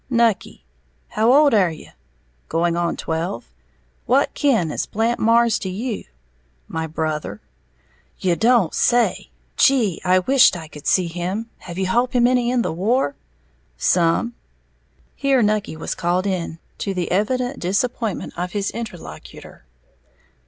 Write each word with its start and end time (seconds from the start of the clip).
"Nucky." 0.09 0.65
"How 1.09 1.31
old 1.31 1.53
air 1.53 1.69
you?" 1.69 1.89
"Going 2.49 2.75
on 2.75 2.97
twelve." 2.97 3.53
"What 4.07 4.33
kin 4.33 4.71
is 4.71 4.87
Blant 4.87 5.19
Marrs 5.19 5.59
to 5.59 5.69
you?" 5.69 6.05
"My 6.67 6.87
brother." 6.87 7.39
"You 8.17 8.35
don't 8.35 8.73
say 8.73 9.29
so! 9.57 9.63
Gee, 9.63 10.01
I 10.03 10.17
wisht 10.17 10.57
I 10.57 10.67
could 10.69 10.87
see 10.87 11.05
him! 11.05 11.51
Have 11.59 11.77
you 11.77 11.85
holp 11.85 12.15
any 12.15 12.49
in 12.49 12.63
the 12.63 12.73
war?" 12.73 13.13
"Some." 13.77 14.33
Here 15.15 15.43
Nucky 15.43 15.77
was 15.77 15.93
called 15.93 16.25
in, 16.25 16.57
to 16.79 16.95
the 16.95 17.11
evident 17.11 17.59
disappointment 17.59 18.33
of 18.35 18.53
his 18.53 18.71
interlocutor. 18.71 19.65